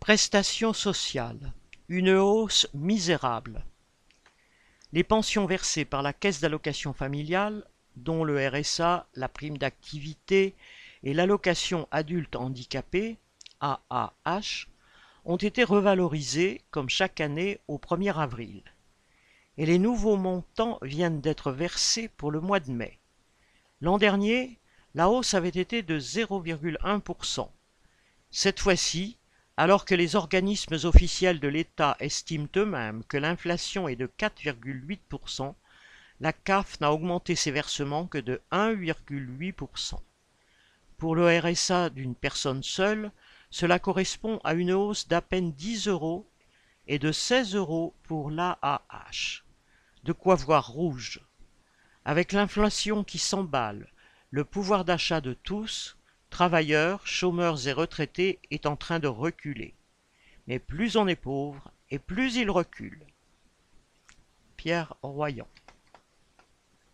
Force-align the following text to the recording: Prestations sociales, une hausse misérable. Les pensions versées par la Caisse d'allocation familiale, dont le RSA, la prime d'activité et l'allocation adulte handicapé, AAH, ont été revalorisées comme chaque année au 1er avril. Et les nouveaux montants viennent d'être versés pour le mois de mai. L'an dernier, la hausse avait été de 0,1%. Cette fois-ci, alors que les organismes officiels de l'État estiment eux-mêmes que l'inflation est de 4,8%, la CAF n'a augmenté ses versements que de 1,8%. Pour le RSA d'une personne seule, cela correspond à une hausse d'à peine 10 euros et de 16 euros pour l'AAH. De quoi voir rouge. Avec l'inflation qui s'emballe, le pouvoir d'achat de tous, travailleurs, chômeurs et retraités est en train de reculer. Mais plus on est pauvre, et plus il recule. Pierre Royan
Prestations 0.00 0.72
sociales, 0.72 1.52
une 1.88 2.10
hausse 2.12 2.66
misérable. 2.72 3.66
Les 4.94 5.04
pensions 5.04 5.44
versées 5.44 5.84
par 5.84 6.02
la 6.02 6.14
Caisse 6.14 6.40
d'allocation 6.40 6.94
familiale, 6.94 7.66
dont 7.96 8.24
le 8.24 8.48
RSA, 8.48 9.06
la 9.14 9.28
prime 9.28 9.58
d'activité 9.58 10.56
et 11.02 11.12
l'allocation 11.12 11.86
adulte 11.90 12.34
handicapé, 12.34 13.18
AAH, 13.60 14.66
ont 15.26 15.36
été 15.36 15.64
revalorisées 15.64 16.62
comme 16.70 16.88
chaque 16.88 17.20
année 17.20 17.60
au 17.68 17.76
1er 17.76 18.16
avril. 18.16 18.62
Et 19.58 19.66
les 19.66 19.78
nouveaux 19.78 20.16
montants 20.16 20.78
viennent 20.80 21.20
d'être 21.20 21.52
versés 21.52 22.08
pour 22.08 22.30
le 22.30 22.40
mois 22.40 22.60
de 22.60 22.72
mai. 22.72 22.98
L'an 23.82 23.98
dernier, 23.98 24.58
la 24.94 25.10
hausse 25.10 25.34
avait 25.34 25.50
été 25.50 25.82
de 25.82 26.00
0,1%. 26.00 27.50
Cette 28.30 28.60
fois-ci, 28.60 29.18
alors 29.60 29.84
que 29.84 29.94
les 29.94 30.16
organismes 30.16 30.78
officiels 30.84 31.38
de 31.38 31.46
l'État 31.46 31.94
estiment 32.00 32.48
eux-mêmes 32.56 33.04
que 33.04 33.18
l'inflation 33.18 33.88
est 33.88 33.96
de 33.96 34.06
4,8%, 34.06 35.54
la 36.20 36.32
CAF 36.32 36.80
n'a 36.80 36.90
augmenté 36.90 37.36
ses 37.36 37.50
versements 37.50 38.06
que 38.06 38.16
de 38.16 38.40
1,8%. 38.52 40.00
Pour 40.96 41.14
le 41.14 41.38
RSA 41.38 41.90
d'une 41.90 42.14
personne 42.14 42.62
seule, 42.62 43.12
cela 43.50 43.78
correspond 43.78 44.40
à 44.44 44.54
une 44.54 44.72
hausse 44.72 45.08
d'à 45.08 45.20
peine 45.20 45.52
10 45.52 45.88
euros 45.88 46.26
et 46.86 46.98
de 46.98 47.12
16 47.12 47.54
euros 47.54 47.92
pour 48.04 48.30
l'AAH. 48.30 49.42
De 50.04 50.12
quoi 50.14 50.36
voir 50.36 50.68
rouge. 50.68 51.20
Avec 52.06 52.32
l'inflation 52.32 53.04
qui 53.04 53.18
s'emballe, 53.18 53.92
le 54.30 54.46
pouvoir 54.46 54.86
d'achat 54.86 55.20
de 55.20 55.34
tous, 55.34 55.98
travailleurs, 56.30 57.06
chômeurs 57.06 57.66
et 57.66 57.72
retraités 57.72 58.38
est 58.50 58.66
en 58.66 58.76
train 58.76 58.98
de 58.98 59.08
reculer. 59.08 59.74
Mais 60.46 60.58
plus 60.58 60.96
on 60.96 61.06
est 61.06 61.16
pauvre, 61.16 61.70
et 61.90 61.98
plus 61.98 62.36
il 62.36 62.50
recule. 62.50 63.04
Pierre 64.56 64.94
Royan 65.02 65.48